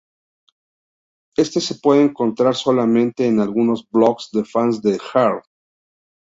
Este 1.37 1.61
se 1.61 1.75
puede 1.75 2.01
encontrar 2.01 2.55
solamente 2.55 3.27
en 3.27 3.39
algunos 3.39 3.87
blogs 3.87 4.31
de 4.31 4.43
fans 4.43 4.81
de 4.81 4.97
Jarre. 4.97 5.43